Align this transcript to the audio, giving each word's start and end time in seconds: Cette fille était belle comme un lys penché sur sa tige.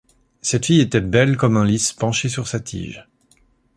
Cette 0.41 0.65
fille 0.65 0.81
était 0.81 0.99
belle 0.99 1.37
comme 1.37 1.57
un 1.57 1.63
lys 1.63 1.93
penché 1.93 2.27
sur 2.27 2.47
sa 2.47 2.59
tige. 2.59 3.05